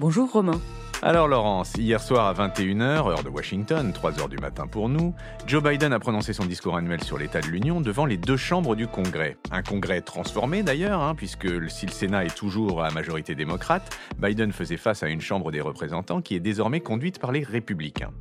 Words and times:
Bonjour 0.00 0.30
Romain. 0.30 0.60
Alors 1.02 1.26
Laurence, 1.26 1.72
hier 1.76 2.00
soir 2.00 2.28
à 2.28 2.48
21h, 2.48 3.08
heure 3.08 3.24
de 3.24 3.28
Washington, 3.28 3.92
3h 3.92 4.28
du 4.28 4.36
matin 4.36 4.68
pour 4.68 4.88
nous, 4.88 5.12
Joe 5.44 5.60
Biden 5.60 5.92
a 5.92 5.98
prononcé 5.98 6.32
son 6.32 6.44
discours 6.44 6.76
annuel 6.76 7.02
sur 7.02 7.18
l'état 7.18 7.40
de 7.40 7.48
l'Union 7.48 7.80
devant 7.80 8.06
les 8.06 8.16
deux 8.16 8.36
chambres 8.36 8.76
du 8.76 8.86
Congrès. 8.86 9.36
Un 9.50 9.62
Congrès 9.62 10.00
transformé 10.00 10.62
d'ailleurs, 10.62 11.02
hein, 11.02 11.16
puisque 11.16 11.48
si 11.68 11.84
le 11.86 11.90
Sénat 11.90 12.26
est 12.26 12.36
toujours 12.36 12.84
à 12.84 12.92
majorité 12.92 13.34
démocrate, 13.34 13.98
Biden 14.18 14.52
faisait 14.52 14.76
face 14.76 15.02
à 15.02 15.08
une 15.08 15.20
chambre 15.20 15.50
des 15.50 15.60
représentants 15.60 16.20
qui 16.20 16.36
est 16.36 16.40
désormais 16.40 16.80
conduite 16.80 17.18
par 17.18 17.32
les 17.32 17.42
républicains. 17.42 18.12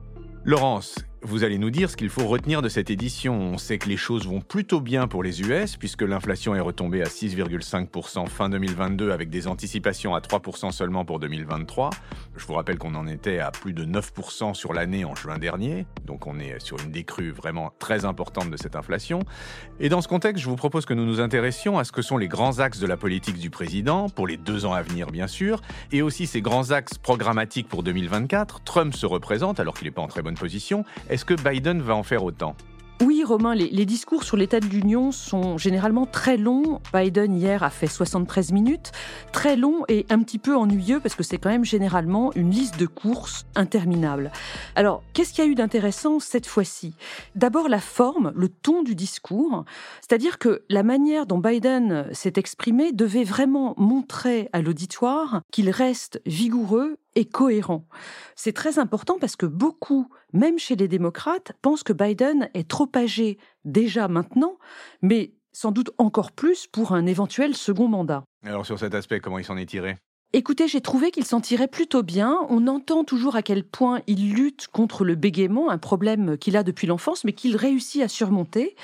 Laurence, 0.45 0.95
vous 1.23 1.43
allez 1.43 1.57
nous 1.57 1.71
dire 1.71 1.89
ce 1.89 1.97
qu'il 1.97 2.09
faut 2.09 2.27
retenir 2.27 2.61
de 2.61 2.69
cette 2.69 2.89
édition. 2.89 3.33
On 3.33 3.57
sait 3.57 3.77
que 3.77 3.89
les 3.89 3.97
choses 3.97 4.27
vont 4.27 4.39
plutôt 4.39 4.81
bien 4.81 5.07
pour 5.07 5.23
les 5.23 5.41
US, 5.41 5.75
puisque 5.75 6.03
l'inflation 6.03 6.53
est 6.55 6.59
retombée 6.59 7.01
à 7.01 7.05
6,5% 7.05 8.27
fin 8.27 8.49
2022 8.49 9.11
avec 9.11 9.29
des 9.29 9.47
anticipations 9.47 10.13
à 10.13 10.19
3% 10.19 10.71
seulement 10.71 11.05
pour 11.05 11.19
2023. 11.19 11.89
Je 12.35 12.45
vous 12.45 12.53
rappelle 12.53 12.77
qu'on 12.77 12.93
en 12.95 13.07
était 13.07 13.39
à 13.39 13.51
plus 13.51 13.73
de 13.73 13.83
9% 13.83 14.53
sur 14.53 14.73
l'année 14.73 15.05
en 15.05 15.15
juin 15.15 15.39
dernier, 15.39 15.87
donc 16.05 16.27
on 16.27 16.39
est 16.39 16.59
sur 16.59 16.79
une 16.79 16.91
décrue 16.91 17.31
vraiment 17.31 17.73
très 17.79 18.05
importante 18.05 18.51
de 18.51 18.57
cette 18.57 18.75
inflation. 18.75 19.21
Et 19.79 19.89
dans 19.89 20.01
ce 20.01 20.07
contexte, 20.07 20.43
je 20.43 20.49
vous 20.49 20.55
propose 20.55 20.85
que 20.85 20.93
nous 20.93 21.05
nous 21.05 21.19
intéressions 21.19 21.79
à 21.79 21.83
ce 21.83 21.91
que 21.91 22.01
sont 22.01 22.17
les 22.17 22.27
grands 22.27 22.59
axes 22.59 22.79
de 22.79 22.87
la 22.87 22.97
politique 22.97 23.39
du 23.39 23.49
président, 23.49 24.07
pour 24.09 24.27
les 24.27 24.37
deux 24.37 24.65
ans 24.65 24.73
à 24.73 24.83
venir 24.83 25.07
bien 25.07 25.27
sûr, 25.27 25.61
et 25.91 26.01
aussi 26.01 26.27
ces 26.27 26.41
grands 26.41 26.71
axes 26.71 26.97
programmatiques 26.97 27.67
pour 27.67 27.81
2024. 27.81 28.61
Trump 28.63 28.93
se 28.93 29.05
représente 29.05 29.59
alors 29.59 29.73
qu'il 29.73 29.87
n'est 29.87 29.91
pas 29.91 30.01
en 30.01 30.07
très 30.07 30.21
bonne 30.21 30.35
position. 30.35 30.85
Est-ce 31.09 31.23
que 31.23 31.33
Biden 31.33 31.81
va 31.81 31.95
en 31.95 32.03
faire 32.03 32.23
autant? 32.23 32.55
Oui, 33.03 33.23
Romain, 33.23 33.53
les, 33.53 33.85
discours 33.85 34.23
sur 34.23 34.37
l'état 34.37 34.59
de 34.59 34.65
l'Union 34.65 35.11
sont 35.11 35.59
généralement 35.59 36.07
très 36.07 36.35
longs. 36.35 36.81
Biden, 36.91 37.35
hier, 37.35 37.61
a 37.61 37.69
fait 37.69 37.85
73 37.85 38.51
minutes. 38.51 38.91
Très 39.31 39.55
long 39.55 39.83
et 39.87 40.07
un 40.09 40.23
petit 40.23 40.39
peu 40.39 40.55
ennuyeux 40.55 40.99
parce 40.99 41.13
que 41.13 41.21
c'est 41.21 41.37
quand 41.37 41.49
même 41.49 41.63
généralement 41.63 42.33
une 42.33 42.49
liste 42.49 42.79
de 42.79 42.87
courses 42.87 43.45
interminable. 43.55 44.31
Alors, 44.75 45.03
qu'est-ce 45.13 45.31
qu'il 45.31 45.45
y 45.45 45.47
a 45.47 45.51
eu 45.51 45.55
d'intéressant 45.55 46.19
cette 46.19 46.47
fois-ci? 46.47 46.95
D'abord, 47.35 47.69
la 47.69 47.79
forme, 47.79 48.33
le 48.35 48.49
ton 48.49 48.81
du 48.81 48.95
discours. 48.95 49.63
C'est-à-dire 50.01 50.39
que 50.39 50.63
la 50.67 50.81
manière 50.81 51.27
dont 51.27 51.37
Biden 51.37 52.07
s'est 52.13 52.33
exprimé 52.37 52.93
devait 52.93 53.23
vraiment 53.23 53.75
montrer 53.77 54.49
à 54.53 54.61
l'auditoire 54.61 55.43
qu'il 55.51 55.69
reste 55.69 56.19
vigoureux 56.25 56.97
et 57.17 57.25
cohérent. 57.25 57.87
C'est 58.35 58.53
très 58.53 58.77
important 58.77 59.17
parce 59.19 59.35
que 59.35 59.47
beaucoup, 59.47 60.07
même 60.33 60.59
chez 60.59 60.75
les 60.75 60.87
démocrates, 60.87 61.53
pensent 61.63 61.81
que 61.81 61.91
Biden 61.91 62.49
est 62.53 62.69
trop 62.69 62.89
âgé 62.95 63.39
déjà 63.65 64.07
maintenant, 64.07 64.59
mais 65.01 65.33
sans 65.51 65.71
doute 65.71 65.89
encore 65.97 66.31
plus 66.31 66.67
pour 66.67 66.91
un 66.91 67.07
éventuel 67.07 67.55
second 67.55 67.87
mandat. 67.87 68.23
Alors 68.45 68.67
sur 68.67 68.77
cet 68.77 68.93
aspect, 68.93 69.19
comment 69.19 69.39
il 69.39 69.45
s'en 69.45 69.57
est 69.57 69.65
tiré? 69.65 69.97
Écoutez, 70.33 70.67
j'ai 70.67 70.81
trouvé 70.81 71.09
qu'il 71.11 71.23
s'en 71.23 71.39
tirait 71.39 71.69
plutôt 71.69 72.03
bien. 72.03 72.37
On 72.49 72.67
entend 72.67 73.05
toujours 73.05 73.37
à 73.37 73.41
quel 73.41 73.63
point 73.63 74.01
il 74.07 74.33
lutte 74.33 74.67
contre 74.67 75.05
le 75.05 75.15
bégaiement, 75.15 75.69
un 75.69 75.77
problème 75.77 76.37
qu'il 76.37 76.57
a 76.57 76.63
depuis 76.63 76.85
l'enfance, 76.85 77.23
mais 77.23 77.31
qu'il 77.31 77.55
réussit 77.55 78.01
à 78.01 78.09
surmonter. 78.09 78.75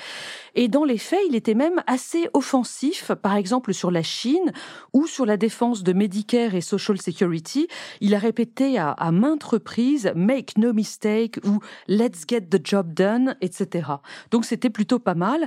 Et 0.54 0.68
dans 0.68 0.84
les 0.84 0.96
faits, 0.96 1.20
il 1.28 1.36
était 1.36 1.52
même 1.52 1.82
assez 1.86 2.30
offensif, 2.32 3.12
par 3.20 3.36
exemple 3.36 3.74
sur 3.74 3.90
la 3.90 4.02
Chine 4.02 4.52
ou 4.94 5.06
sur 5.06 5.26
la 5.26 5.36
défense 5.36 5.82
de 5.82 5.92
Medicare 5.92 6.54
et 6.54 6.62
Social 6.62 6.98
Security. 6.98 7.68
Il 8.00 8.14
a 8.14 8.18
répété 8.18 8.78
à, 8.78 8.92
à 8.92 9.12
maintes 9.12 9.44
reprises 9.44 10.12
Make 10.16 10.56
no 10.56 10.72
mistake 10.72 11.38
ou 11.44 11.58
Let's 11.88 12.24
get 12.26 12.46
the 12.48 12.66
job 12.66 12.94
done, 12.94 13.36
etc. 13.42 13.88
Donc 14.30 14.46
c'était 14.46 14.70
plutôt 14.70 14.98
pas 14.98 15.14
mal. 15.14 15.46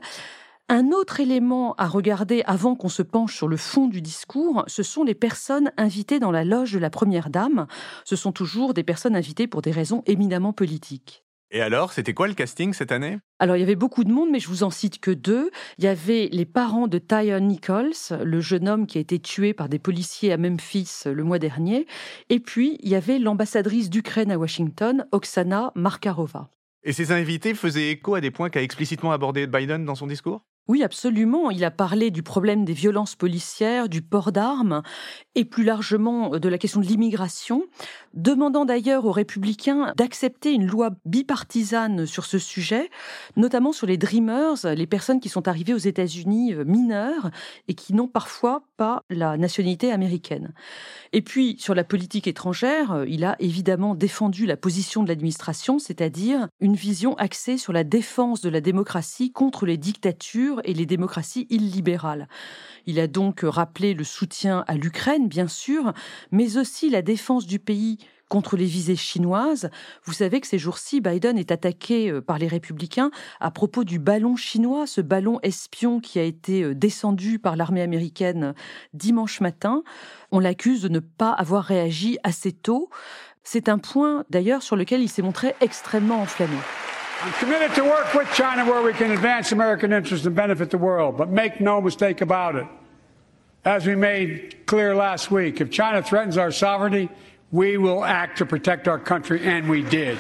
Un 0.70 0.92
autre 0.92 1.22
élément 1.22 1.76
à 1.76 1.88
regarder 1.88 2.44
avant 2.46 2.76
qu'on 2.76 2.90
se 2.90 3.02
penche 3.02 3.38
sur 3.38 3.48
le 3.48 3.56
fond 3.56 3.88
du 3.88 4.02
discours, 4.02 4.66
ce 4.68 4.84
sont 4.84 5.06
les 5.06 5.16
personnes 5.16 5.72
invitées 5.78 6.20
dans 6.20 6.30
la 6.30 6.44
loge 6.44 6.74
de 6.74 6.80
la 6.80 6.90
Première 6.90 7.30
Dame. 7.30 7.68
Ce 8.04 8.18
sont 8.18 8.34
toujours 8.34 8.74
des 8.74 8.84
personnes 8.84 9.16
invitées 9.16 9.48
pour 9.48 9.62
des 9.62 9.72
raisons 9.72 10.04
éminemment 10.08 10.52
politiques. 10.52 11.24
Et 11.52 11.62
alors, 11.62 11.94
c'était 11.94 12.14
quoi 12.14 12.28
le 12.28 12.34
casting 12.34 12.74
cette 12.74 12.92
année? 12.92 13.20
Alors, 13.40 13.56
il 13.56 13.62
y 13.62 13.64
avait 13.64 13.76
beaucoup 13.78 14.04
de 14.04 14.12
monde, 14.12 14.28
mais 14.30 14.42
je 14.42 14.50
vous 14.50 14.64
en 14.64 14.70
cite 14.70 15.00
que 15.00 15.12
deux. 15.12 15.52
Il 15.78 15.86
y 15.86 15.88
avait 15.88 16.28
les 16.34 16.44
parents 16.44 16.90
de 16.90 16.98
Tyron 16.98 17.40
Nichols, 17.40 17.94
le 18.22 18.42
jeune 18.42 18.68
homme 18.68 18.88
qui 18.88 18.98
a 18.98 19.02
été 19.02 19.20
tué 19.20 19.54
par 19.54 19.70
des 19.70 19.80
policiers 19.80 20.34
à 20.34 20.38
Memphis 20.38 21.04
le 21.06 21.24
mois 21.24 21.40
dernier. 21.40 21.88
Et 22.28 22.42
puis, 22.42 22.78
il 22.82 22.90
y 22.90 22.96
avait 22.96 23.20
l'ambassadrice 23.20 23.90
d'Ukraine 23.90 24.34
à 24.34 24.38
Washington, 24.38 25.08
Oksana 25.14 25.72
Markarova. 25.76 26.50
Et 26.84 26.92
ces 26.92 27.14
invités 27.14 27.54
faisaient 27.54 27.92
écho 27.92 28.16
à 28.16 28.22
des 28.22 28.32
points 28.32 28.50
qu'a 28.50 28.62
explicitement 28.62 29.14
abordé 29.14 29.48
Biden 29.48 29.86
dans 29.86 29.96
son 29.96 30.08
discours? 30.08 30.44
Oui, 30.68 30.84
absolument. 30.84 31.50
Il 31.50 31.64
a 31.64 31.72
parlé 31.72 32.12
du 32.12 32.24
problème 32.24 32.66
des 32.66 32.74
violences 32.74 33.16
policières, 33.16 33.88
du 33.88 34.02
port 34.02 34.32
d'armes 34.32 34.82
et 35.36 35.46
plus 35.46 35.64
largement 35.64 36.34
euh, 36.34 36.40
de 36.40 36.50
la 36.50 36.58
question 36.58 36.82
de 36.82 36.86
l'immigration, 36.86 37.64
demandant 38.14 38.66
d'ailleurs 38.66 39.06
aux 39.06 39.12
républicains 39.12 39.94
d'accepter 39.96 40.52
une 40.52 40.66
loi 40.66 40.90
bipartisane 41.06 42.06
sur 42.06 42.26
ce 42.26 42.40
sujet, 42.40 42.90
notamment 43.36 43.72
sur 43.72 43.88
les 43.88 43.98
Dreamers, 43.98 44.66
les 44.76 44.88
personnes 44.88 45.20
qui 45.20 45.30
sont 45.30 45.48
arrivées 45.48 45.74
aux 45.74 45.78
États-Unis 45.78 46.54
euh, 46.54 46.66
mineures 46.66 47.30
et 47.68 47.74
qui 47.74 47.94
n'ont 47.94 48.08
parfois 48.08 48.64
pas 48.76 49.04
la 49.10 49.38
nationalité 49.38 49.92
américaine. 49.92 50.54
Et 51.14 51.22
puis, 51.22 51.56
sur 51.60 51.76
la 51.76 51.84
politique 51.84 52.28
étrangère, 52.28 52.92
euh, 52.92 53.06
il 53.08 53.24
a 53.24 53.36
évidemment 53.40 53.96
défendu 53.96 54.46
la 54.46 54.58
position 54.58 55.04
de 55.04 55.08
l'administration, 55.08 55.80
c'est-à-dire 55.80 56.50
une 56.60 56.76
vision 56.76 57.16
axée 57.16 57.58
sur 57.58 57.72
la 57.72 57.84
défense 57.84 58.42
de 58.42 58.50
la 58.50 58.60
démocratie 58.60 59.32
contre 59.32 59.66
les 59.66 59.78
dictatures 59.78 60.57
et 60.64 60.74
les 60.74 60.86
démocraties 60.86 61.48
illibérales. 61.50 62.28
Il 62.86 63.00
a 63.00 63.08
donc 63.08 63.42
rappelé 63.44 63.94
le 63.94 64.04
soutien 64.04 64.64
à 64.68 64.76
l'Ukraine, 64.76 65.28
bien 65.28 65.48
sûr, 65.48 65.94
mais 66.32 66.58
aussi 66.58 66.90
la 66.90 67.02
défense 67.02 67.46
du 67.46 67.60
pays 67.60 67.98
contre 68.30 68.58
les 68.58 68.66
visées 68.66 68.96
chinoises. 68.96 69.70
Vous 70.04 70.14
savez 70.14 70.42
que 70.42 70.48
ces 70.48 70.60
jours-ci, 70.60 71.02
Biden 71.02 71.38
est 71.38 71.52
attaqué 71.52 72.12
euh, 72.12 72.22
par 72.22 72.38
les 72.38 72.48
républicains 72.48 73.12
à 73.40 73.52
propos 73.52 73.84
du 73.84 74.00
ballon 74.00 74.36
chinois, 74.36 74.88
ce 74.88 75.02
ballon 75.02 75.40
espion 75.44 76.00
qui 76.00 76.20
a 76.20 76.24
été 76.24 76.64
euh, 76.64 76.76
descendu 76.76 77.40
par 77.40 77.56
l'armée 77.56 77.82
américaine 77.82 78.54
dimanche 78.94 79.42
matin. 79.42 79.84
On 80.32 80.40
l'accuse 80.40 80.82
de 80.82 80.90
ne 80.90 81.00
pas 81.00 81.32
avoir 81.32 81.64
réagi 81.64 82.18
assez 82.24 82.52
tôt. 82.52 82.90
C'est 83.44 83.70
un 83.70 83.78
point 83.78 84.26
d'ailleurs 84.30 84.62
sur 84.62 84.76
lequel 84.76 85.02
il 85.02 85.10
s'est 85.10 85.22
montré 85.22 85.56
extrêmement 85.62 86.22
enflammé. 86.22 86.58
I'm 87.24 87.34
committed 87.34 87.74
to 87.76 87.84
work 87.84 88.14
with 88.14 88.32
China 88.34 88.64
where 88.64 88.84
we 88.84 88.94
can 88.94 89.12
advance 89.12 89.52
American 89.52 89.92
interests 89.92 90.26
and 90.26 90.36
benefit 90.36 90.70
the 90.70 90.78
world, 90.78 91.18
but 91.18 91.30
make 91.30 91.60
no 91.60 91.82
mistake 91.82 92.22
about 92.22 92.56
it. 92.56 92.68
As 93.66 93.88
we 93.88 93.96
made 93.96 94.66
clear 94.68 94.96
last 94.96 95.32
week, 95.32 95.60
if 95.60 95.72
China 95.72 96.04
threatens 96.04 96.38
our 96.38 96.52
sovereignty, 96.52 97.10
we 97.52 97.78
will 97.78 98.06
act 98.06 98.38
to 98.38 98.46
protect 98.46 98.88
our 98.88 99.00
country, 99.00 99.44
and 99.44 99.68
we 99.68 99.82
did. 99.84 100.18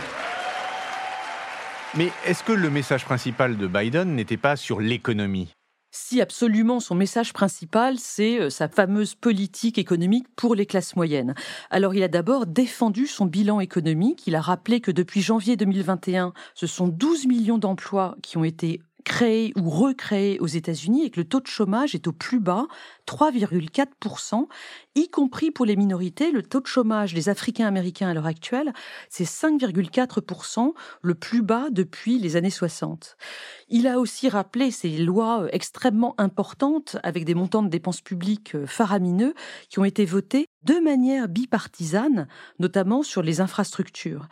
Mais 1.95 2.11
est-ce 2.25 2.43
que 2.43 2.53
le 2.53 2.69
message 2.69 3.05
principal 3.05 3.57
de 3.57 3.67
Biden 3.67 4.15
n'était 4.15 4.37
pas 4.37 4.55
sur 4.55 4.81
l'économie? 4.81 5.56
Si 5.91 6.21
absolument 6.21 6.79
son 6.79 6.95
message 6.95 7.33
principal, 7.33 7.97
c'est 7.97 8.39
euh, 8.39 8.49
sa 8.49 8.67
fameuse 8.67 9.15
politique 9.15 9.77
économique 9.77 10.27
pour 10.35 10.55
les 10.55 10.65
classes 10.65 10.95
moyennes. 10.95 11.33
Alors 11.69 11.95
il 11.95 12.03
a 12.03 12.07
d'abord 12.07 12.45
défendu 12.45 13.07
son 13.07 13.25
bilan 13.25 13.59
économique, 13.59 14.27
il 14.27 14.35
a 14.35 14.41
rappelé 14.41 14.81
que 14.81 14.91
depuis 14.91 15.21
janvier 15.21 15.55
2021, 15.55 16.33
ce 16.53 16.67
sont 16.67 16.87
12 16.87 17.27
millions 17.27 17.57
d'emplois 17.57 18.15
qui 18.21 18.37
ont 18.37 18.43
été 18.43 18.81
créés 19.07 19.53
ou 19.55 19.69
recréés 19.69 20.37
aux 20.41 20.47
États-Unis 20.47 21.05
et 21.05 21.09
que 21.09 21.21
le 21.21 21.23
taux 21.25 21.39
de 21.39 21.47
chômage 21.47 21.95
est 21.95 22.07
au 22.07 22.11
plus 22.11 22.41
bas, 22.41 22.67
3,4%, 23.07 24.47
y 24.95 25.07
compris 25.07 25.49
pour 25.49 25.65
les 25.65 25.77
minorités. 25.77 26.29
Le 26.33 26.43
taux 26.43 26.59
de 26.59 26.67
chômage 26.67 27.13
des 27.13 27.29
Africains 27.29 27.67
américains 27.67 28.09
à 28.09 28.13
l'heure 28.13 28.25
actuelle, 28.25 28.73
c'est 29.07 29.23
5,4%, 29.23 30.73
le 31.01 31.15
plus 31.15 31.41
bas 31.41 31.67
depuis 31.71 32.19
les 32.19 32.35
années 32.35 32.49
60. 32.49 33.15
Il 33.69 33.87
a 33.87 33.97
aussi 33.99 34.27
rappelé 34.27 34.71
ces 34.71 34.97
lois 34.97 35.43
euh, 35.43 35.49
extrêmement 35.53 36.13
importantes 36.17 36.97
avec 37.01 37.23
des 37.23 37.33
montants 37.33 37.63
de 37.63 37.69
dépenses 37.69 38.01
publiques 38.01 38.55
euh, 38.55 38.67
faramineux 38.67 39.33
qui 39.69 39.79
ont 39.79 39.85
été 39.85 40.03
votés 40.03 40.47
de 40.63 40.81
manière 40.81 41.29
bipartisane, 41.29 42.27
notamment 42.59 43.03
sur 43.03 43.21
les 43.21 43.39
infrastructures. 43.39 44.27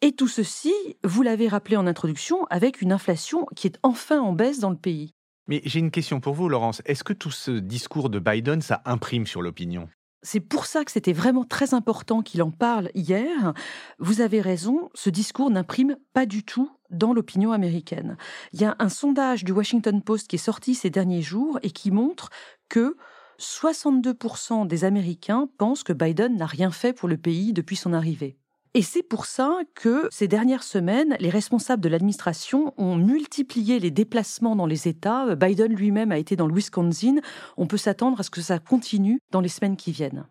Et 0.00 0.12
tout 0.12 0.28
ceci, 0.28 0.72
vous 1.02 1.22
l'avez 1.22 1.48
rappelé 1.48 1.76
en 1.76 1.88
introduction, 1.88 2.44
avec 2.50 2.82
une 2.82 2.92
inflation 2.92 3.46
qui 3.56 3.66
est 3.66 3.80
enfin 3.82 4.20
en 4.20 4.32
baisse 4.32 4.60
dans 4.60 4.70
le 4.70 4.76
pays. 4.76 5.12
Mais 5.48 5.60
j'ai 5.64 5.80
une 5.80 5.90
question 5.90 6.20
pour 6.20 6.34
vous, 6.34 6.48
Laurence. 6.48 6.82
Est-ce 6.84 7.02
que 7.02 7.12
tout 7.12 7.32
ce 7.32 7.50
discours 7.50 8.08
de 8.08 8.20
Biden, 8.20 8.62
ça 8.62 8.80
imprime 8.84 9.26
sur 9.26 9.42
l'opinion? 9.42 9.88
C'est 10.22 10.38
pour 10.38 10.66
ça 10.66 10.84
que 10.84 10.92
c'était 10.92 11.12
vraiment 11.12 11.44
très 11.44 11.74
important 11.74 12.22
qu'il 12.22 12.44
en 12.44 12.52
parle 12.52 12.90
hier. 12.94 13.54
Vous 13.98 14.20
avez 14.20 14.40
raison, 14.40 14.88
ce 14.94 15.10
discours 15.10 15.50
n'imprime 15.50 15.96
pas 16.12 16.26
du 16.26 16.44
tout 16.44 16.70
dans 16.90 17.12
l'opinion 17.12 17.50
américaine. 17.50 18.16
Il 18.52 18.60
y 18.60 18.64
a 18.64 18.76
un 18.78 18.88
sondage 18.88 19.42
du 19.42 19.50
Washington 19.50 20.00
Post 20.00 20.28
qui 20.28 20.36
est 20.36 20.38
sorti 20.38 20.76
ces 20.76 20.90
derniers 20.90 21.22
jours 21.22 21.58
et 21.62 21.72
qui 21.72 21.90
montre 21.90 22.30
que 22.68 22.96
62% 23.40 24.68
des 24.68 24.84
Américains 24.84 25.48
pensent 25.58 25.82
que 25.82 25.92
Biden 25.92 26.36
n'a 26.36 26.46
rien 26.46 26.70
fait 26.70 26.92
pour 26.92 27.08
le 27.08 27.16
pays 27.16 27.52
depuis 27.52 27.76
son 27.76 27.92
arrivée. 27.92 28.38
Et 28.78 28.82
c'est 28.82 29.02
pour 29.02 29.26
ça 29.26 29.58
que 29.74 30.06
ces 30.12 30.28
dernières 30.28 30.62
semaines, 30.62 31.16
les 31.18 31.30
responsables 31.30 31.82
de 31.82 31.88
l'administration 31.88 32.74
ont 32.76 32.94
multiplié 32.94 33.80
les 33.80 33.90
déplacements 33.90 34.54
dans 34.54 34.66
les 34.66 34.86
États. 34.86 35.34
Biden 35.34 35.74
lui-même 35.74 36.12
a 36.12 36.18
été 36.18 36.36
dans 36.36 36.46
le 36.46 36.54
Wisconsin. 36.54 37.16
On 37.56 37.66
peut 37.66 37.76
s'attendre 37.76 38.20
à 38.20 38.22
ce 38.22 38.30
que 38.30 38.40
ça 38.40 38.60
continue 38.60 39.18
dans 39.32 39.40
les 39.40 39.48
semaines 39.48 39.76
qui 39.76 39.90
viennent. 39.90 40.28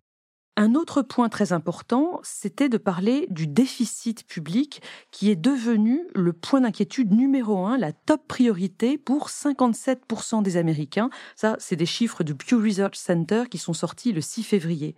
Un 0.56 0.74
autre 0.74 1.02
point 1.02 1.28
très 1.28 1.52
important, 1.52 2.20
c'était 2.24 2.70
de 2.70 2.78
parler 2.78 3.26
du 3.28 3.46
déficit 3.46 4.26
public 4.26 4.82
qui 5.12 5.30
est 5.30 5.36
devenu 5.36 6.00
le 6.16 6.32
point 6.32 6.62
d'inquiétude 6.62 7.12
numéro 7.12 7.66
un, 7.66 7.76
la 7.76 7.92
top 7.92 8.26
priorité 8.26 8.96
pour 8.96 9.28
57% 9.28 10.42
des 10.42 10.56
Américains. 10.56 11.10
Ça, 11.36 11.54
c'est 11.60 11.76
des 11.76 11.86
chiffres 11.86 12.24
du 12.24 12.34
Pew 12.34 12.56
Research 12.56 12.96
Center 12.96 13.44
qui 13.48 13.58
sont 13.58 13.74
sortis 13.74 14.12
le 14.12 14.20
6 14.20 14.42
février. 14.42 14.96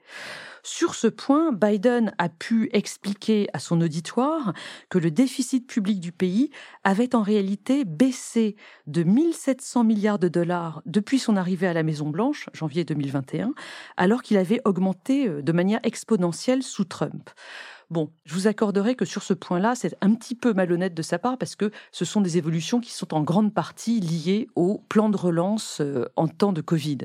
Sur 0.62 0.94
ce 0.94 1.06
point, 1.06 1.52
Biden 1.52 2.14
a 2.18 2.28
pu 2.28 2.68
expliquer 2.72 3.48
à 3.52 3.58
son 3.58 3.80
auditoire 3.80 4.52
que 4.88 4.98
le 4.98 5.10
déficit 5.10 5.66
public 5.66 6.00
du 6.00 6.12
pays 6.12 6.50
avait 6.84 7.14
en 7.14 7.22
réalité 7.22 7.84
baissé 7.84 8.56
de 8.86 9.02
1700 9.02 9.84
milliards 9.84 10.18
de 10.18 10.28
dollars 10.28 10.82
depuis 10.86 11.18
son 11.18 11.36
arrivée 11.36 11.66
à 11.66 11.72
la 11.72 11.82
Maison-Blanche, 11.82 12.48
janvier 12.52 12.84
2021, 12.84 13.52
alors 13.96 14.22
qu'il 14.22 14.36
avait 14.36 14.60
augmenté 14.64 15.28
euh, 15.28 15.42
de 15.42 15.52
manière 15.52 15.80
exponentielle 15.82 16.62
sous 16.62 16.84
Trump. 16.84 17.30
Bon, 17.90 18.12
je 18.24 18.34
vous 18.34 18.46
accorderai 18.46 18.94
que 18.94 19.04
sur 19.04 19.24
ce 19.24 19.34
point-là, 19.34 19.74
c'est 19.74 19.96
un 20.00 20.14
petit 20.14 20.36
peu 20.36 20.52
malhonnête 20.52 20.94
de 20.94 21.02
sa 21.02 21.18
part 21.18 21.38
parce 21.38 21.56
que 21.56 21.72
ce 21.90 22.04
sont 22.04 22.20
des 22.20 22.38
évolutions 22.38 22.80
qui 22.80 22.92
sont 22.92 23.14
en 23.14 23.22
grande 23.22 23.52
partie 23.52 23.98
liées 23.98 24.48
au 24.54 24.78
plan 24.88 25.08
de 25.08 25.16
relance 25.16 25.80
euh, 25.80 26.04
en 26.16 26.28
temps 26.28 26.52
de 26.52 26.60
Covid. 26.60 26.98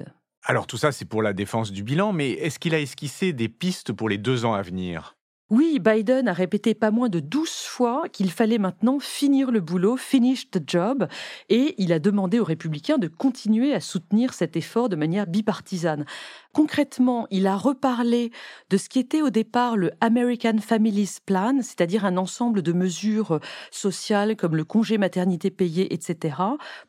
Alors 0.48 0.68
tout 0.68 0.78
ça, 0.78 0.92
c'est 0.92 1.06
pour 1.06 1.24
la 1.24 1.34
défense 1.34 1.72
du 1.72 1.84
bilan, 1.84 2.14
mais 2.14 2.32
est-ce 2.32 2.60
qu'il 2.60 2.76
a 2.76 2.80
esquissé 2.80 3.34
des 3.34 3.50
pistes 3.50 3.92
pour 3.94 4.10
les 4.10 4.20
deux 4.20 4.46
ans 4.46 4.54
à 4.54 4.62
venir? 4.62 5.15
Oui, 5.52 5.78
Biden 5.80 6.28
a 6.28 6.34
répété 6.34 6.74
pas 6.74 6.90
moins 6.90 7.08
de 7.08 7.20
douze 7.20 7.52
fois 7.52 8.10
qu'il 8.12 8.32
fallait 8.32 8.58
maintenant 8.58 9.00
finir 9.00 9.52
le 9.52 9.60
boulot, 9.60 9.96
finish 9.96 10.50
the 10.50 10.60
job, 10.66 11.08
et 11.50 11.76
il 11.78 11.94
a 11.94 12.00
demandé 12.00 12.40
aux 12.40 12.44
républicains 12.44 12.98
de 12.98 13.08
continuer 13.08 13.72
à 13.72 13.80
soutenir 13.80 14.34
cet 14.34 14.58
effort 14.58 14.90
de 14.90 14.96
manière 14.96 15.28
bipartisane. 15.28 16.06
Concrètement, 16.52 17.28
il 17.30 17.46
a 17.46 17.58
reparlé 17.58 18.32
de 18.72 18.78
ce 18.78 18.90
qui 18.90 18.98
était 18.98 19.22
au 19.22 19.30
départ 19.30 19.78
le 19.78 19.92
American 20.02 20.58
Families 20.58 21.18
Plan, 21.24 21.58
c'est-à-dire 21.62 22.06
un 22.06 22.18
ensemble 22.18 22.64
de 22.64 22.72
mesures 22.72 23.40
sociales 23.72 24.36
comme 24.38 24.56
le 24.56 24.64
congé 24.64 24.98
maternité 24.98 25.52
payé, 25.52 25.94
etc. 25.94 26.38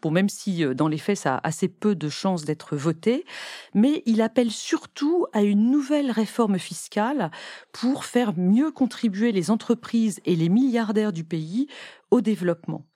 Bon, 0.01 0.11
même 0.11 0.29
si 0.29 0.65
euh, 0.65 0.73
dans 0.73 0.89
les 0.89 0.99
faits 0.99 1.19
ça 1.19 1.35
a 1.35 1.49
assez 1.49 1.69
peu 1.69 1.95
de 1.95 2.09
chances 2.09 2.45
d'être 2.45 2.77
voté, 2.77 3.25
mais 3.75 4.03
il 4.07 4.23
appelle 4.23 4.53
surtout 4.53 5.27
à 5.33 5.43
une 5.43 5.71
nouvelle 5.71 6.11
réforme 6.11 6.59
fiscale 6.59 7.31
pour 7.73 8.05
faire 8.05 8.33
mieux 8.47 8.71
contribuer 8.71 9.33
les 9.33 9.51
entreprises 9.51 10.21
et 10.25 10.37
les 10.37 10.49
milliardaires 10.49 11.13
du 11.13 11.25
pays 11.25 11.69
au 12.11 12.21
développement. 12.21 12.87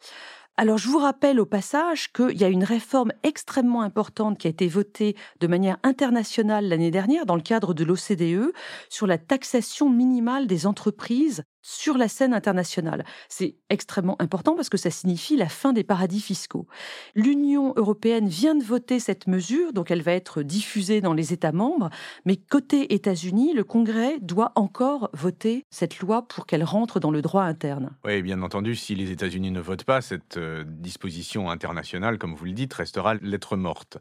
Alors 0.56 0.76
je 0.76 0.88
vous 0.88 0.99
rappelle 0.99 1.41
au 1.41 1.47
passage 1.47 2.12
qu'il 2.12 2.38
y 2.38 2.44
a 2.44 2.49
une 2.49 2.64
réforme 2.64 3.12
extrêmement 3.23 3.81
importante 3.81 4.37
qui 4.37 4.47
a 4.47 4.50
été 4.50 4.69
votée 4.69 5.17
de 5.41 5.47
manière 5.47 5.79
internationale 5.82 6.69
l'année 6.69 6.91
dernière 6.91 7.25
dans 7.25 7.37
le 7.37 7.41
cadre 7.41 7.73
de 7.73 7.82
l'OCDE 7.82 8.52
sur 8.91 9.06
la 9.06 9.17
taxation 9.17 9.88
minimale 9.88 10.47
des 10.47 10.67
entreprises 10.67 11.44
sur 11.62 11.98
la 11.98 12.08
scène 12.08 12.34
internationale. 12.34 13.04
C'est 13.28 13.56
extrêmement 13.68 14.20
important 14.20 14.54
parce 14.54 14.68
que 14.68 14.78
ça 14.78 14.90
signifie 14.90 15.36
la 15.36 15.48
fin 15.48 15.72
des 15.72 15.84
paradis 15.84 16.20
fiscaux. 16.20 16.66
L'Union 17.14 17.72
européenne 17.76 18.28
vient 18.28 18.54
de 18.54 18.64
voter 18.64 18.98
cette 19.00 19.26
mesure, 19.26 19.72
donc 19.72 19.90
elle 19.90 20.02
va 20.02 20.12
être 20.12 20.42
diffusée 20.42 21.00
dans 21.00 21.14
les 21.14 21.32
États 21.32 21.52
membres, 21.52 21.90
mais 22.24 22.36
côté 22.36 22.94
États-Unis, 22.94 23.54
le 23.54 23.64
Congrès 23.64 24.18
doit 24.20 24.52
encore 24.54 25.10
voter 25.12 25.64
cette 25.70 26.00
loi 26.00 26.26
pour 26.26 26.46
qu'elle 26.46 26.64
rentre 26.64 27.00
dans 27.00 27.10
le 27.10 27.22
droit 27.22 27.42
interne. 27.42 27.90
Oui, 28.04 28.22
bien 28.22 28.42
entendu, 28.42 28.74
si 28.74 28.94
les 28.94 29.10
États-Unis 29.10 29.50
ne 29.50 29.60
votent 29.60 29.84
pas, 29.84 30.00
cette 30.00 30.36
euh, 30.36 30.64
disposition 30.66 31.50
internationale, 31.50 32.18
comme 32.18 32.34
vous 32.34 32.44
le 32.44 32.52
dites, 32.52 32.74
restera 32.74 33.14
lettre 33.14 33.56
morte. 33.56 33.98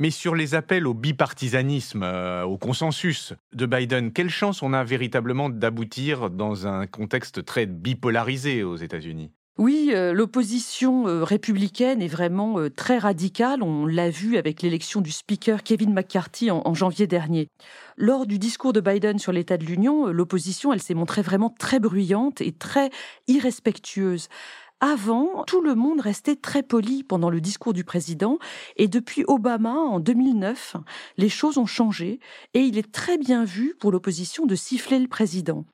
Mais 0.00 0.10
sur 0.10 0.36
les 0.36 0.54
appels 0.54 0.86
au 0.86 0.94
bipartisanisme, 0.94 2.04
euh, 2.04 2.44
au 2.44 2.56
consensus 2.56 3.34
de 3.52 3.66
Biden, 3.66 4.12
quelle 4.12 4.30
chance 4.30 4.62
on 4.62 4.72
a 4.72 4.84
véritablement 4.84 5.50
d'aboutir 5.50 6.30
dans 6.30 6.68
un 6.68 6.86
contexte 6.86 7.44
très 7.44 7.66
bipolarisé 7.66 8.62
aux 8.62 8.76
États-Unis? 8.76 9.32
Oui, 9.58 9.90
euh, 9.92 10.12
l'opposition 10.12 11.08
euh, 11.08 11.24
républicaine 11.24 12.00
est 12.00 12.06
vraiment 12.06 12.58
très 12.76 12.98
radicale. 12.98 13.60
On 13.64 13.86
l'a 13.86 14.08
vu 14.08 14.36
avec 14.36 14.62
l'élection 14.62 15.00
du 15.00 15.10
speaker 15.10 15.64
Kevin 15.64 15.92
McCarthy 15.92 16.52
en, 16.52 16.74
janvier 16.74 17.08
dernier. 17.08 17.48
Lors 17.96 18.24
du 18.24 18.38
discours 18.38 18.72
de 18.72 18.80
Biden 18.80 19.18
sur 19.18 19.32
l'état 19.32 19.56
de 19.56 19.64
l'Union, 19.64 20.06
l'opposition, 20.06 20.72
elle 20.72 20.80
s'est 20.80 20.94
montrée 20.94 21.22
vraiment 21.22 21.50
très 21.50 21.80
bruyante 21.80 22.40
et 22.40 22.52
très 22.52 22.90
irrespectueuse. 23.26 24.28
Avant, 24.80 25.42
tout 25.44 25.60
le 25.60 25.74
monde 25.74 26.00
restait 26.00 26.36
très 26.36 26.62
poli 26.62 27.02
pendant 27.02 27.30
le 27.30 27.40
discours 27.40 27.72
du 27.72 27.82
président 27.82 28.38
et 28.76 28.86
depuis 28.86 29.24
Obama 29.26 29.74
en 29.74 29.98
2009, 29.98 30.76
les 31.16 31.28
choses 31.28 31.58
ont 31.58 31.66
changé 31.66 32.20
et 32.54 32.60
il 32.60 32.78
est 32.78 32.92
très 32.92 33.18
bien 33.18 33.44
vu 33.44 33.74
pour 33.80 33.90
l'opposition 33.90 34.46
de 34.46 34.54
siffler 34.54 35.00
le 35.00 35.08
président. 35.08 35.64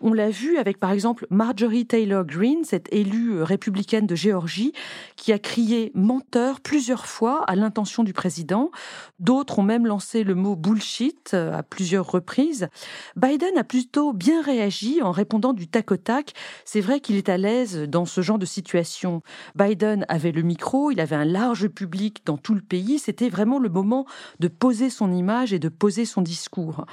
On 0.00 0.12
l'a 0.12 0.30
vu 0.30 0.58
avec 0.58 0.78
par 0.78 0.92
exemple 0.92 1.26
Marjorie 1.28 1.86
Taylor 1.86 2.24
Greene, 2.24 2.62
cette 2.62 2.86
élue 2.92 3.42
républicaine 3.42 4.06
de 4.06 4.14
Géorgie, 4.14 4.72
qui 5.16 5.32
a 5.32 5.40
crié 5.40 5.90
menteur 5.96 6.60
plusieurs 6.60 7.06
fois 7.06 7.42
à 7.48 7.56
l'intention 7.56 8.04
du 8.04 8.12
président. 8.12 8.70
D'autres 9.18 9.58
ont 9.58 9.64
même 9.64 9.86
lancé 9.86 10.22
le 10.22 10.36
mot 10.36 10.54
bullshit 10.54 11.34
à 11.34 11.64
plusieurs 11.64 12.08
reprises. 12.08 12.68
Biden 13.16 13.58
a 13.58 13.64
plutôt 13.64 14.12
bien 14.12 14.40
réagi 14.40 15.02
en 15.02 15.10
répondant 15.10 15.52
du 15.52 15.66
tac 15.66 15.90
au 15.90 15.96
tac. 15.96 16.32
C'est 16.64 16.80
vrai 16.80 17.00
qu'il 17.00 17.16
est 17.16 17.28
à 17.28 17.36
l'aise 17.36 17.76
dans 17.88 18.04
ce 18.04 18.20
genre 18.20 18.38
de 18.38 18.51
situation. 18.52 19.22
Biden 19.56 20.06
avait 20.08 20.32
le 20.32 20.42
micro, 20.42 20.90
il 20.90 21.00
avait 21.00 21.16
un 21.16 21.24
large 21.24 21.68
public 21.68 22.22
dans 22.24 22.36
tout 22.36 22.54
le 22.54 22.60
pays, 22.60 22.98
c'était 22.98 23.28
vraiment 23.28 23.58
le 23.58 23.68
moment 23.68 24.06
de 24.40 24.48
poser 24.48 24.90
son 24.90 25.12
image 25.12 25.52
et 25.52 25.58
de 25.58 25.68
poser 25.68 26.04
son 26.04 26.22
discours. 26.22 26.86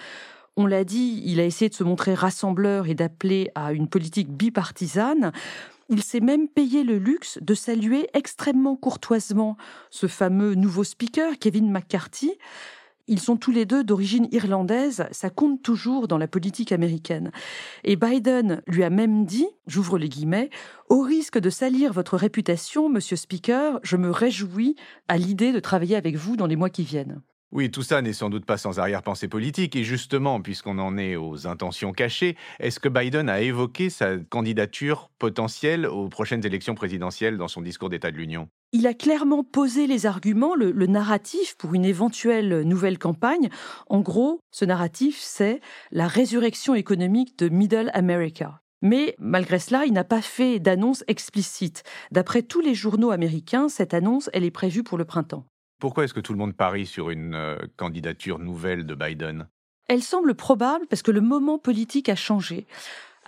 On 0.57 0.65
l'a 0.65 0.83
dit, 0.83 1.21
il 1.25 1.39
a 1.39 1.45
essayé 1.45 1.69
de 1.69 1.75
se 1.75 1.83
montrer 1.83 2.13
rassembleur 2.13 2.87
et 2.87 2.95
d'appeler 2.95 3.49
à 3.55 3.71
une 3.71 3.87
politique 3.87 4.29
bipartisane. 4.29 5.31
Il 5.89 6.03
s'est 6.03 6.19
même 6.19 6.47
payé 6.47 6.83
le 6.83 6.97
luxe 6.97 7.39
de 7.41 7.53
saluer 7.53 8.09
extrêmement 8.13 8.75
courtoisement 8.75 9.57
ce 9.89 10.07
fameux 10.07 10.55
nouveau 10.55 10.83
speaker, 10.83 11.39
Kevin 11.39 11.71
McCarthy. 11.71 12.33
Ils 13.09 13.19
sont 13.19 13.37
tous 13.37 13.51
les 13.51 13.65
deux 13.65 13.83
d'origine 13.83 14.27
irlandaise, 14.31 15.07
ça 15.09 15.31
compte 15.31 15.63
toujours 15.63 16.07
dans 16.07 16.19
la 16.19 16.27
politique 16.27 16.71
américaine. 16.71 17.31
Et 17.83 17.95
Biden 17.95 18.61
lui 18.67 18.83
a 18.83 18.91
même 18.91 19.25
dit, 19.25 19.47
j'ouvre 19.65 19.97
les 19.97 20.09
guillemets, 20.09 20.51
au 20.89 21.01
risque 21.01 21.39
de 21.39 21.49
salir 21.49 21.91
votre 21.91 22.17
réputation, 22.17 22.87
monsieur 22.87 23.15
Speaker, 23.15 23.79
je 23.81 23.97
me 23.97 24.11
réjouis 24.11 24.75
à 25.07 25.17
l'idée 25.17 25.51
de 25.51 25.59
travailler 25.59 25.95
avec 25.95 26.17
vous 26.17 26.37
dans 26.37 26.45
les 26.45 26.55
mois 26.55 26.69
qui 26.69 26.83
viennent. 26.83 27.23
Oui, 27.51 27.71
tout 27.71 27.81
ça 27.81 28.03
n'est 28.03 28.13
sans 28.13 28.29
doute 28.29 28.45
pas 28.45 28.57
sans 28.57 28.79
arrière-pensée 28.79 29.27
politique, 29.27 29.75
et 29.75 29.83
justement, 29.83 30.39
puisqu'on 30.39 30.77
en 30.77 30.99
est 30.99 31.15
aux 31.15 31.47
intentions 31.47 31.93
cachées, 31.93 32.37
est-ce 32.59 32.79
que 32.79 32.89
Biden 32.89 33.27
a 33.27 33.41
évoqué 33.41 33.89
sa 33.89 34.17
candidature 34.17 35.09
potentielle 35.17 35.87
aux 35.87 36.09
prochaines 36.09 36.45
élections 36.45 36.75
présidentielles 36.75 37.37
dans 37.37 37.47
son 37.47 37.63
discours 37.63 37.89
d'État 37.89 38.11
de 38.11 38.17
l'Union? 38.17 38.49
Il 38.71 38.85
a 38.85 38.93
clairement 38.93 39.43
posé 39.43 39.87
les 39.87 40.05
arguments, 40.05 40.53
le, 40.53 40.71
narratif 40.85 41.55
pour 41.57 41.73
une 41.73 41.85
éventuelle 41.85 42.61
nouvelle 42.61 42.99
campagne. 42.99 43.49
En 43.87 44.01
gros, 44.01 44.41
ce 44.51 44.65
narratif, 44.65 45.17
c'est 45.19 45.59
la 45.91 46.07
résurrection 46.07 46.75
économique 46.75 47.37
de 47.39 47.49
Middle 47.49 47.89
America. 47.95 48.61
Mais 48.83 49.15
malgré 49.17 49.57
cela, 49.57 49.85
il 49.85 49.93
n'a 49.93 50.03
pas 50.03 50.21
fait 50.21 50.59
d'annonce 50.59 51.03
explicite. 51.07 51.81
D'après 52.11 52.43
tous 52.43 52.61
les 52.61 52.75
journaux 52.75 53.09
américains, 53.09 53.69
cette 53.69 53.95
annonce, 53.95 54.29
elle 54.33 54.45
est 54.45 54.51
prévue 54.51 54.83
pour 54.83 54.99
le 54.99 55.05
printemps. 55.05 55.45
Pourquoi 55.79 56.03
est-ce 56.03 56.13
que 56.13 56.19
tout 56.19 56.33
le 56.33 56.39
monde 56.39 56.55
parie 56.55 56.85
sur 56.85 57.09
une 57.09 57.33
euh, 57.35 57.57
candidature 57.77 58.37
nouvelle 58.37 58.85
de 58.85 58.95
Biden? 58.95 59.47
Elle 59.87 60.03
semble 60.03 60.35
probable 60.35 60.85
parce 60.87 61.01
que 61.01 61.11
le 61.11 61.21
moment 61.21 61.57
politique 61.57 62.09
a 62.09 62.15
changé. 62.15 62.67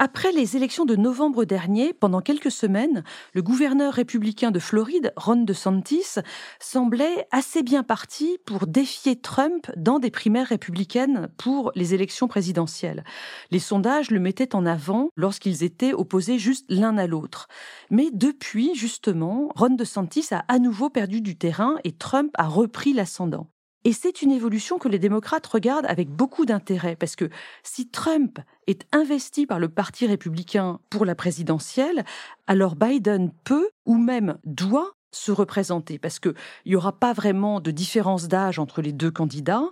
Après 0.03 0.31
les 0.31 0.57
élections 0.57 0.85
de 0.85 0.95
novembre 0.95 1.45
dernier, 1.45 1.93
pendant 1.93 2.21
quelques 2.21 2.49
semaines, 2.49 3.03
le 3.33 3.43
gouverneur 3.43 3.93
républicain 3.93 4.49
de 4.49 4.57
Floride, 4.57 5.13
Ron 5.15 5.43
DeSantis, 5.43 6.15
semblait 6.59 7.27
assez 7.29 7.61
bien 7.61 7.83
parti 7.83 8.39
pour 8.47 8.65
défier 8.65 9.15
Trump 9.15 9.71
dans 9.77 9.99
des 9.99 10.09
primaires 10.09 10.47
républicaines 10.47 11.29
pour 11.37 11.71
les 11.75 11.93
élections 11.93 12.27
présidentielles. 12.27 13.03
Les 13.51 13.59
sondages 13.59 14.09
le 14.09 14.19
mettaient 14.19 14.55
en 14.55 14.65
avant 14.65 15.09
lorsqu'ils 15.15 15.61
étaient 15.61 15.93
opposés 15.93 16.39
juste 16.39 16.65
l'un 16.67 16.97
à 16.97 17.05
l'autre. 17.05 17.47
Mais 17.91 18.09
depuis, 18.11 18.73
justement, 18.73 19.51
Ron 19.53 19.75
DeSantis 19.75 20.29
a 20.31 20.45
à 20.47 20.57
nouveau 20.57 20.89
perdu 20.89 21.21
du 21.21 21.37
terrain 21.37 21.75
et 21.83 21.91
Trump 21.91 22.31
a 22.39 22.47
repris 22.47 22.93
l'ascendant. 22.93 23.51
Et 23.83 23.93
c'est 23.93 24.21
une 24.21 24.31
évolution 24.31 24.77
que 24.77 24.87
les 24.87 24.99
démocrates 24.99 25.47
regardent 25.47 25.87
avec 25.87 26.09
beaucoup 26.09 26.45
d'intérêt, 26.45 26.95
parce 26.95 27.15
que 27.15 27.29
si 27.63 27.89
Trump 27.89 28.39
est 28.67 28.85
investi 28.91 29.47
par 29.47 29.59
le 29.59 29.69
Parti 29.69 30.05
républicain 30.05 30.79
pour 30.89 31.03
la 31.03 31.15
présidentielle, 31.15 32.05
alors 32.45 32.75
Biden 32.75 33.31
peut 33.43 33.69
ou 33.85 33.95
même 33.97 34.37
doit 34.45 34.93
se 35.11 35.31
représenter 35.31 35.99
parce 35.99 36.19
qu'il 36.19 36.33
n'y 36.65 36.75
aura 36.75 36.93
pas 36.93 37.13
vraiment 37.13 37.59
de 37.59 37.71
différence 37.71 38.27
d'âge 38.27 38.59
entre 38.59 38.81
les 38.81 38.93
deux 38.93 39.11
candidats. 39.11 39.65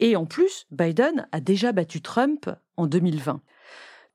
Et 0.00 0.16
en 0.16 0.26
plus, 0.26 0.66
Biden 0.70 1.26
a 1.32 1.40
déjà 1.40 1.72
battu 1.72 2.02
Trump 2.02 2.50
en 2.76 2.86
2020. 2.86 3.40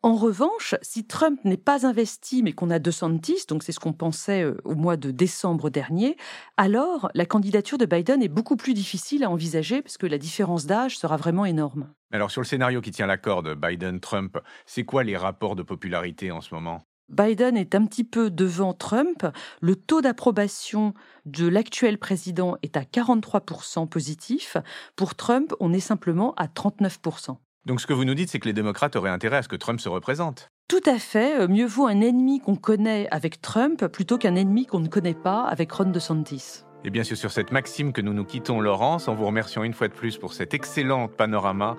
En 0.03 0.15
revanche, 0.15 0.75
si 0.83 1.05
Trump 1.05 1.39
n'est 1.43 1.57
pas 1.57 1.87
investi 1.87 2.43
mais 2.43 2.53
qu'on 2.53 2.69
a 2.69 2.77
DeSantis, 2.77 3.45
donc 3.49 3.63
c'est 3.63 3.71
ce 3.71 3.79
qu'on 3.79 3.93
pensait 3.93 4.43
euh, 4.43 4.55
au 4.63 4.75
mois 4.75 4.95
de 4.95 5.09
décembre 5.09 5.71
dernier, 5.71 6.17
alors 6.55 7.09
la 7.15 7.25
candidature 7.25 7.79
de 7.79 7.85
Biden 7.85 8.21
est 8.21 8.27
beaucoup 8.27 8.57
plus 8.57 8.75
difficile 8.75 9.23
à 9.23 9.29
envisager 9.29 9.81
parce 9.81 9.97
que 9.97 10.05
la 10.05 10.19
différence 10.19 10.67
d'âge 10.67 10.97
sera 10.97 11.17
vraiment 11.17 11.45
énorme. 11.45 11.89
Alors 12.11 12.29
sur 12.29 12.41
le 12.41 12.45
scénario 12.45 12.79
qui 12.79 12.91
tient 12.91 13.07
la 13.07 13.17
corde, 13.17 13.55
Biden-Trump, 13.55 14.37
c'est 14.67 14.85
quoi 14.85 15.03
les 15.03 15.17
rapports 15.17 15.55
de 15.55 15.63
popularité 15.63 16.31
en 16.31 16.41
ce 16.41 16.53
moment? 16.53 16.83
Biden 17.09 17.57
est 17.57 17.73
un 17.73 17.85
petit 17.85 18.03
peu 18.03 18.29
devant 18.29 18.73
Trump. 18.73 19.25
Le 19.61 19.75
taux 19.75 20.01
d'approbation 20.01 20.93
de 21.25 21.47
l'actuel 21.47 21.97
président 21.97 22.57
est 22.61 22.77
à 22.77 22.81
43% 22.81 23.87
positif. 23.87 24.57
Pour 24.95 25.15
Trump, 25.15 25.53
on 25.59 25.73
est 25.73 25.79
simplement 25.79 26.33
à 26.35 26.47
39%. 26.47 27.37
Donc 27.67 27.81
ce 27.81 27.85
que 27.85 27.91
vous 27.91 28.05
nous 28.05 28.13
dites, 28.13 28.29
c'est 28.29 28.39
que 28.39 28.47
les 28.47 28.53
démocrates 28.53 28.95
auraient 28.95 29.09
intérêt 29.09 29.35
à 29.35 29.43
ce 29.43 29.49
que 29.49 29.57
Trump 29.57 29.81
se 29.81 29.89
représente. 29.89 30.49
Tout 30.69 30.81
à 30.85 30.97
fait. 30.97 31.41
Euh, 31.41 31.49
mieux 31.49 31.65
vaut 31.65 31.85
un 31.85 31.99
ennemi 31.99 32.39
qu'on 32.39 32.55
connaît 32.55 33.09
avec 33.11 33.41
Trump 33.41 33.87
plutôt 33.87 34.17
qu'un 34.17 34.35
ennemi 34.35 34.65
qu'on 34.65 34.79
ne 34.79 34.87
connaît 34.87 35.13
pas 35.13 35.43
avec 35.43 35.69
Ron 35.73 35.91
DeSantis. 35.91 36.63
Et 36.85 36.89
bien 36.89 37.03
sûr, 37.03 37.17
sur 37.17 37.29
cette 37.29 37.51
maxime 37.51 37.91
que 37.91 37.99
nous 37.99 38.13
nous 38.13 38.23
quittons, 38.23 38.61
Laurence, 38.61 39.09
en 39.09 39.15
vous 39.15 39.25
remerciant 39.25 39.63
une 39.63 39.73
fois 39.73 39.89
de 39.89 39.93
plus 39.93 40.17
pour 40.17 40.31
cet 40.31 40.53
excellent 40.53 41.09
panorama 41.09 41.75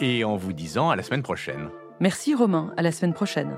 et 0.00 0.22
en 0.22 0.36
vous 0.36 0.52
disant 0.52 0.90
à 0.90 0.96
la 0.96 1.02
semaine 1.02 1.22
prochaine. 1.22 1.70
Merci 1.98 2.34
Romain, 2.34 2.74
à 2.76 2.82
la 2.82 2.92
semaine 2.92 3.14
prochaine. 3.14 3.56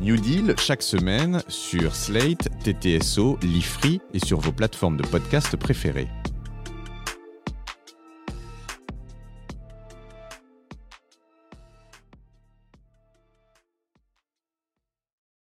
New 0.00 0.16
Deal 0.16 0.54
chaque 0.56 0.82
semaine 0.82 1.42
sur 1.46 1.94
Slate, 1.94 2.48
TTSO, 2.64 3.38
Lifree 3.42 4.00
et 4.14 4.18
sur 4.18 4.40
vos 4.40 4.52
plateformes 4.52 4.96
de 4.96 5.06
podcast 5.06 5.54
préférées. 5.58 6.08